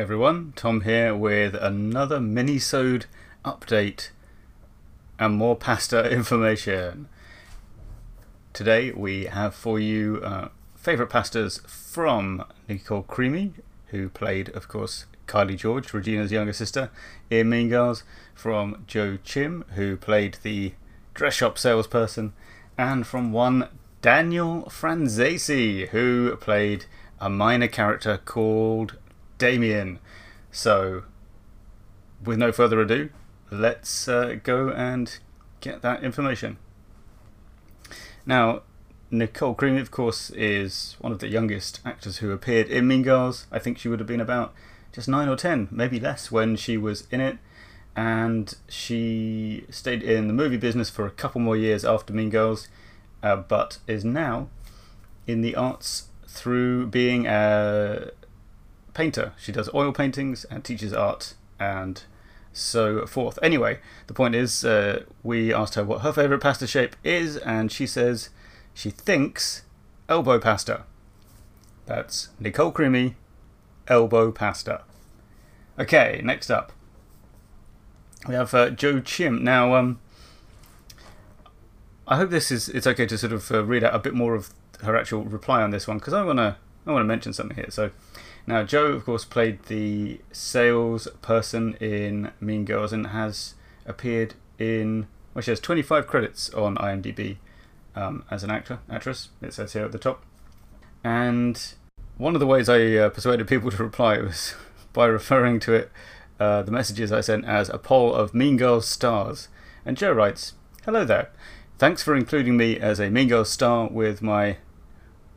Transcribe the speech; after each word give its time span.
everyone. 0.00 0.54
Tom 0.56 0.80
here 0.80 1.14
with 1.14 1.54
another 1.54 2.22
mini-sode 2.22 3.04
update 3.44 4.08
and 5.18 5.34
more 5.34 5.54
pasta 5.54 6.10
information. 6.10 7.06
Today 8.54 8.92
we 8.92 9.26
have 9.26 9.54
for 9.54 9.78
you 9.78 10.22
uh, 10.24 10.48
favourite 10.74 11.12
pastas 11.12 11.60
from 11.68 12.46
Nicole 12.66 13.02
Crimi, 13.02 13.52
who 13.88 14.08
played, 14.08 14.48
of 14.56 14.68
course, 14.68 15.04
Kylie 15.26 15.58
George, 15.58 15.92
Regina's 15.92 16.32
younger 16.32 16.54
sister, 16.54 16.90
in 17.28 17.50
Mean 17.50 17.68
Girls, 17.68 18.02
from 18.34 18.84
Joe 18.86 19.18
Chim, 19.22 19.66
who 19.74 19.98
played 19.98 20.38
the 20.42 20.72
dress 21.12 21.34
shop 21.34 21.58
salesperson, 21.58 22.32
and 22.78 23.06
from 23.06 23.32
one 23.32 23.68
Daniel 24.00 24.62
Franzese, 24.70 25.88
who 25.88 26.34
played 26.36 26.86
a 27.20 27.28
minor 27.28 27.68
character 27.68 28.18
called 28.24 28.96
Damian. 29.40 29.98
So, 30.52 31.04
with 32.24 32.38
no 32.38 32.52
further 32.52 32.80
ado, 32.80 33.08
let's 33.50 34.06
uh, 34.06 34.36
go 34.42 34.68
and 34.68 35.18
get 35.60 35.80
that 35.82 36.04
information. 36.04 36.58
Now, 38.26 38.62
Nicole 39.10 39.54
Crimi, 39.56 39.80
of 39.80 39.90
course, 39.90 40.30
is 40.30 40.96
one 41.00 41.10
of 41.10 41.18
the 41.18 41.28
youngest 41.28 41.80
actors 41.84 42.18
who 42.18 42.30
appeared 42.30 42.68
in 42.68 42.86
Mean 42.86 43.02
Girls. 43.02 43.46
I 43.50 43.58
think 43.58 43.78
she 43.78 43.88
would 43.88 43.98
have 43.98 44.06
been 44.06 44.20
about 44.20 44.54
just 44.92 45.08
nine 45.08 45.28
or 45.28 45.36
ten, 45.36 45.68
maybe 45.70 45.98
less, 45.98 46.30
when 46.30 46.54
she 46.54 46.76
was 46.76 47.08
in 47.10 47.20
it. 47.20 47.38
And 47.96 48.54
she 48.68 49.64
stayed 49.70 50.02
in 50.02 50.28
the 50.28 50.34
movie 50.34 50.58
business 50.58 50.90
for 50.90 51.06
a 51.06 51.10
couple 51.10 51.40
more 51.40 51.56
years 51.56 51.84
after 51.84 52.12
Mean 52.12 52.30
Girls, 52.30 52.68
uh, 53.22 53.36
but 53.36 53.78
is 53.88 54.04
now 54.04 54.48
in 55.26 55.40
the 55.40 55.56
arts 55.56 56.08
through 56.28 56.86
being 56.86 57.26
a 57.26 58.10
painter. 58.94 59.32
She 59.38 59.52
does 59.52 59.68
oil 59.74 59.92
paintings 59.92 60.44
and 60.44 60.64
teaches 60.64 60.92
art 60.92 61.34
and 61.58 62.02
so 62.52 63.06
forth. 63.06 63.38
Anyway, 63.42 63.78
the 64.06 64.14
point 64.14 64.34
is, 64.34 64.64
uh, 64.64 65.04
we 65.22 65.52
asked 65.52 65.74
her 65.74 65.84
what 65.84 66.02
her 66.02 66.12
favourite 66.12 66.42
pasta 66.42 66.66
shape 66.66 66.96
is, 67.04 67.36
and 67.36 67.70
she 67.70 67.86
says 67.86 68.30
she 68.74 68.90
thinks 68.90 69.62
elbow 70.08 70.38
pasta. 70.38 70.84
That's 71.86 72.28
Nicole 72.38 72.72
Crimi, 72.72 73.14
elbow 73.88 74.32
pasta. 74.32 74.82
Okay, 75.78 76.20
next 76.24 76.50
up. 76.50 76.72
We 78.28 78.34
have 78.34 78.52
uh, 78.52 78.70
Joe 78.70 79.00
Chim. 79.00 79.42
Now, 79.42 79.74
um, 79.74 79.98
I 82.06 82.16
hope 82.16 82.30
this 82.30 82.50
is 82.50 82.68
it's 82.68 82.86
okay 82.86 83.06
to 83.06 83.16
sort 83.16 83.32
of 83.32 83.50
uh, 83.50 83.64
read 83.64 83.84
out 83.84 83.94
a 83.94 83.98
bit 83.98 84.14
more 84.14 84.34
of 84.34 84.52
her 84.82 84.96
actual 84.96 85.22
reply 85.24 85.62
on 85.62 85.70
this 85.70 85.86
one 85.86 85.98
because 85.98 86.12
I 86.12 86.22
wanna 86.24 86.58
I 86.86 86.92
wanna 86.92 87.04
mention 87.04 87.32
something 87.32 87.56
here. 87.56 87.70
So 87.70 87.90
now 88.46 88.62
Joe, 88.62 88.86
of 88.86 89.04
course, 89.04 89.24
played 89.24 89.64
the 89.64 90.20
sales 90.32 91.08
person 91.22 91.74
in 91.74 92.32
Mean 92.40 92.64
Girls 92.64 92.92
and 92.92 93.08
has 93.08 93.54
appeared 93.86 94.34
in 94.58 95.06
well, 95.32 95.42
she 95.42 95.50
has 95.52 95.60
25 95.60 96.06
credits 96.06 96.50
on 96.50 96.76
IMDb 96.76 97.36
um, 97.94 98.24
as 98.30 98.42
an 98.42 98.50
actor 98.50 98.80
actress. 98.88 99.28
It 99.40 99.54
says 99.54 99.72
here 99.72 99.84
at 99.84 99.92
the 99.92 99.98
top, 99.98 100.24
and 101.04 101.74
one 102.16 102.34
of 102.34 102.40
the 102.40 102.46
ways 102.46 102.68
I 102.68 102.96
uh, 102.96 103.08
persuaded 103.10 103.48
people 103.48 103.70
to 103.72 103.82
reply 103.82 104.18
was 104.18 104.54
by 104.92 105.06
referring 105.06 105.60
to 105.60 105.72
it. 105.72 105.90
Uh, 106.38 106.62
the 106.62 106.72
messages 106.72 107.12
I 107.12 107.20
sent 107.20 107.44
as 107.44 107.68
a 107.68 107.76
poll 107.76 108.14
of 108.14 108.32
Mean 108.32 108.56
Girls 108.56 108.88
stars. 108.88 109.48
And 109.84 109.96
Joe 109.96 110.12
writes, 110.12 110.54
Hello 110.86 111.04
there. 111.04 111.30
Thanks 111.78 112.02
for 112.02 112.16
including 112.16 112.56
me 112.56 112.78
as 112.78 112.98
a 112.98 113.10
Mean 113.10 113.28
Girls 113.28 113.50
star 113.50 113.88
with 113.88 114.22
my 114.22 114.56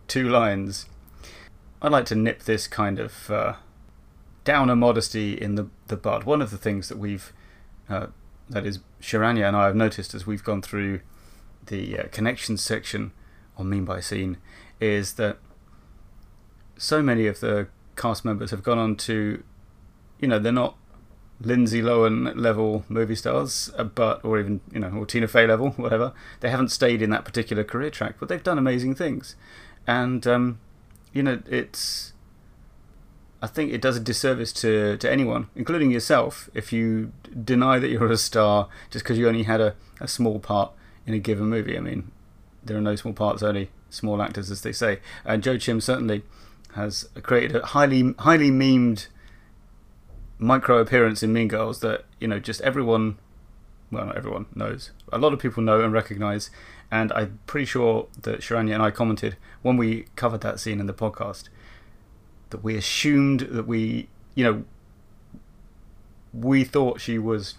two 0.07 0.29
lines. 0.29 0.85
I'd 1.83 1.91
like 1.91 2.05
to 2.05 2.16
nip 2.16 2.44
this 2.44 2.66
kind 2.66 2.97
of 2.97 3.29
uh, 3.29 3.55
downer 4.45 4.75
modesty 4.75 5.33
in 5.33 5.55
the, 5.55 5.67
the 5.88 5.97
bud. 5.97 6.23
One 6.23 6.41
of 6.41 6.49
the 6.49 6.57
things 6.57 6.88
that 6.88 6.97
we've, 6.97 7.33
uh, 7.89 8.07
that 8.49 8.66
is, 8.66 8.79
Sharanya 9.01 9.49
and 9.49 9.57
I 9.57 9.66
have 9.66 9.75
noticed 9.75 10.13
as 10.13 10.25
we've 10.25 10.45
gone 10.45 10.61
through 10.61 11.01
the 11.66 11.99
uh, 11.99 12.03
connections 12.09 12.63
section 12.63 13.11
on 13.57 13.69
Mean 13.69 13.83
by 13.83 13.99
Scene 13.99 14.38
is 14.79 15.16
that 15.16 15.39
so 16.77 17.03
many 17.03 17.27
of 17.27 17.41
the 17.41 17.67
cast 17.97 18.23
members 18.23 18.51
have 18.51 18.63
gone 18.63 18.79
on 18.79 18.95
to, 18.95 19.44
you 20.19 20.27
know, 20.29 20.39
they're 20.39 20.53
not 20.53 20.77
Lindsay 21.41 21.81
Lohan 21.81 22.33
level 22.38 22.85
movie 22.88 23.15
stars, 23.15 23.69
uh, 23.77 23.83
but 23.83 24.23
or 24.23 24.39
even 24.39 24.61
you 24.71 24.79
know, 24.79 24.89
or 24.89 25.05
Tina 25.05 25.27
Fey 25.27 25.45
level, 25.45 25.71
whatever. 25.75 26.13
They 26.39 26.50
haven't 26.50 26.69
stayed 26.69 27.01
in 27.01 27.09
that 27.09 27.25
particular 27.25 27.65
career 27.65 27.89
track, 27.89 28.15
but 28.21 28.29
they've 28.29 28.41
done 28.41 28.57
amazing 28.57 28.95
things, 28.95 29.35
and 29.85 30.25
um, 30.25 30.59
you 31.13 31.24
know, 31.24 31.41
it's. 31.50 32.13
I 33.41 33.47
think 33.47 33.74
it 33.74 33.81
does 33.81 33.97
a 33.97 34.00
disservice 34.00 34.53
to, 34.53 34.96
to 34.97 35.12
anyone, 35.12 35.50
including 35.53 35.91
yourself, 35.91 36.50
if 36.53 36.72
you 36.72 37.12
deny 37.44 37.78
that 37.78 37.90
you're 37.90 38.09
a 38.09 38.16
star 38.16 38.69
just 38.90 39.03
because 39.03 39.18
you 39.18 39.28
only 39.28 39.44
had 39.44 39.59
a, 39.59 39.75
a 40.00 40.07
small 40.07 40.40
part 40.40 40.72
in 41.06 41.13
a 41.13 41.19
given 41.19 41.47
movie. 41.50 41.78
I 41.78 41.81
mean, 41.81 42.09
there 42.63 42.78
are 42.78 42.81
no 42.81 42.96
small 42.96 43.13
parts, 43.13 43.44
only 43.44 43.69
small 43.90 44.22
actors, 44.22 44.50
as 44.50 44.62
they 44.62 44.72
say. 44.72 45.00
And 45.25 45.44
Joe 45.44 45.57
Chim 45.57 45.81
certainly 45.81 46.24
has 46.75 47.09
created 47.22 47.57
a 47.57 47.66
highly 47.66 48.13
highly 48.19 48.50
memed 48.50 49.07
micro 50.40 50.78
appearance 50.80 51.24
in 51.24 51.31
Mean 51.34 51.47
Girls 51.47 51.80
that 51.81 52.06
you 52.19 52.28
know 52.28 52.40
just 52.40 52.62
everyone, 52.62 53.18
well 53.93 54.05
not 54.05 54.17
everyone 54.17 54.47
knows, 54.55 54.91
a 55.11 55.17
lot 55.17 55.33
of 55.33 55.39
people 55.39 55.63
know 55.63 55.81
and 55.81 55.93
recognise, 55.93 56.49
and 56.91 57.11
I'm 57.13 57.39
pretty 57.47 57.65
sure 57.65 58.07
that 58.21 58.39
Sharanya 58.41 58.73
and 58.73 58.83
I 58.83 58.91
commented 58.91 59.37
when 59.61 59.77
we 59.77 60.07
covered 60.15 60.41
that 60.41 60.59
scene 60.59 60.79
in 60.79 60.87
the 60.87 60.93
podcast 60.93 61.49
that 62.49 62.63
we 62.63 62.75
assumed 62.75 63.41
that 63.41 63.67
we 63.67 64.09
you 64.35 64.43
know 64.43 64.63
we 66.33 66.63
thought 66.63 66.99
she 66.99 67.17
was 67.17 67.55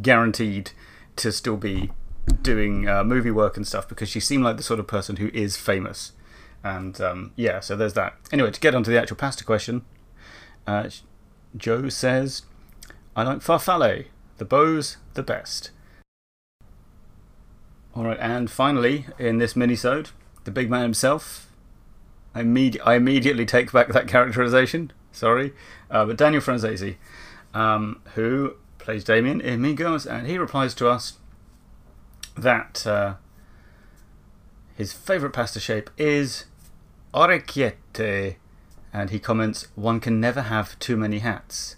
guaranteed 0.00 0.72
to 1.16 1.32
still 1.32 1.56
be 1.56 1.90
doing 2.42 2.88
uh, 2.88 3.02
movie 3.02 3.30
work 3.30 3.56
and 3.56 3.66
stuff 3.66 3.88
because 3.88 4.08
she 4.08 4.20
seemed 4.20 4.44
like 4.44 4.56
the 4.56 4.62
sort 4.62 4.78
of 4.78 4.86
person 4.86 5.16
who 5.16 5.28
is 5.32 5.56
famous. 5.56 6.12
And 6.62 7.00
um, 7.00 7.32
yeah, 7.36 7.60
so 7.60 7.76
there's 7.76 7.94
that. 7.94 8.14
Anyway, 8.32 8.50
to 8.50 8.60
get 8.60 8.74
onto 8.74 8.90
the 8.90 9.00
actual 9.00 9.16
pasta 9.16 9.44
question, 9.44 9.82
uh, 10.66 10.90
Joe 11.56 11.88
says, 11.88 12.42
I 13.16 13.22
like 13.22 13.38
farfalle, 13.38 14.06
the 14.38 14.44
bow's 14.44 14.96
the 15.14 15.22
best. 15.22 15.70
Alright, 17.96 18.18
and 18.20 18.50
finally, 18.50 19.06
in 19.18 19.38
this 19.38 19.56
mini-sode, 19.56 20.10
the 20.44 20.50
big 20.50 20.70
man 20.70 20.82
himself, 20.82 21.50
I, 22.34 22.42
imme 22.42 22.80
I 22.84 22.94
immediately 22.94 23.44
take 23.44 23.72
back 23.72 23.88
that 23.88 24.06
characterization, 24.06 24.92
sorry, 25.10 25.52
uh, 25.90 26.04
but 26.04 26.16
Daniel 26.16 26.42
Franzese, 26.42 26.96
um, 27.52 28.00
who 28.14 28.54
plays 28.78 29.04
Damian 29.04 29.40
in 29.40 29.60
Mean 29.60 29.74
Girls, 29.74 30.06
and 30.06 30.26
he 30.26 30.38
replies 30.38 30.74
to 30.74 30.88
us 30.88 31.18
that 32.36 32.86
uh, 32.86 33.14
his 34.76 34.92
favourite 34.92 35.34
pasta 35.34 35.58
shape 35.58 35.90
is 35.98 36.44
orecchiette, 37.12 38.36
and 38.92 39.10
he 39.10 39.18
comments, 39.18 39.66
one 39.74 39.98
can 39.98 40.20
never 40.20 40.42
have 40.42 40.78
too 40.78 40.96
many 40.96 41.18
hats. 41.18 41.76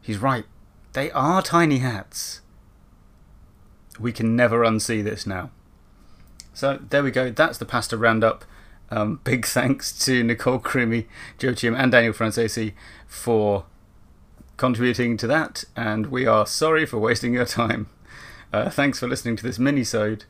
He's 0.00 0.18
right, 0.18 0.44
they 0.92 1.10
are 1.12 1.42
tiny 1.42 1.78
hats. 1.78 2.40
We 3.98 4.12
can 4.12 4.34
never 4.34 4.60
unsee 4.60 5.04
this 5.04 5.26
now. 5.26 5.50
So 6.52 6.78
there 6.90 7.02
we 7.02 7.10
go, 7.10 7.30
that's 7.30 7.58
the 7.58 7.64
pasta 7.64 7.96
roundup. 7.96 8.44
Um, 8.90 9.20
big 9.24 9.46
thanks 9.46 9.92
to 10.04 10.22
Nicole 10.22 10.58
Crimi, 10.58 11.06
Joe 11.38 11.54
and 11.74 11.92
Daniel 11.92 12.12
Franzese 12.12 12.72
for 13.06 13.64
contributing 14.56 15.16
to 15.16 15.26
that, 15.26 15.64
and 15.76 16.06
we 16.06 16.26
are 16.26 16.46
sorry 16.46 16.84
for 16.84 16.98
wasting 16.98 17.32
your 17.32 17.46
time. 17.46 17.88
Uh, 18.52 18.68
thanks 18.68 18.98
for 18.98 19.08
listening 19.08 19.36
to 19.36 19.42
this 19.42 19.58
mini-sode, 19.58 20.24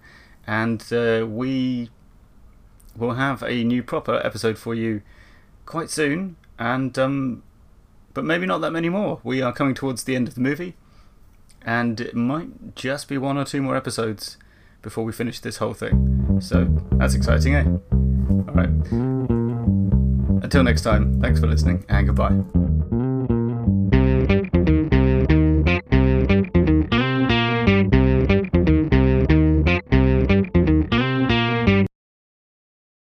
and 0.47 0.93
uh, 0.93 1.27
we 1.27 1.91
will 2.97 3.15
have 3.15 3.43
a 3.43 3.65
new 3.65 3.83
proper 3.83 4.21
episode 4.25 4.59
for 4.59 4.75
you 4.75 5.03
quite 5.65 5.91
soon, 5.91 6.37
and 6.59 6.99
um, 6.99 7.43
but 8.15 8.25
maybe 8.25 8.47
not 8.47 8.61
that 8.61 8.71
many 8.73 8.89
more. 8.89 9.21
We 9.23 9.43
are 9.43 9.53
coming 9.53 9.75
towards 9.75 10.05
the 10.05 10.17
end 10.17 10.29
of 10.29 10.35
the 10.35 10.41
movie, 10.41 10.77
and 11.63 12.01
it 12.01 12.15
might 12.15 12.75
just 12.75 13.09
be 13.09 13.19
one 13.19 13.37
or 13.37 13.45
two 13.45 13.63
more 13.63 13.77
episodes 13.77 14.37
before 14.83 15.05
we 15.05 15.13
finish 15.13 15.41
this 15.41 15.59
whole 15.59 15.75
thing. 15.75 16.39
So 16.41 16.67
that's 16.93 17.15
exciting, 17.15 17.55
eh? 17.55 17.65
Alright. 18.49 18.71
Until 20.43 20.65
next 20.65 20.83
time, 20.83 21.21
thanks 21.21 21.39
for 21.41 21.47
listening, 21.47 21.85
and 21.89 22.07
goodbye. 22.07 23.00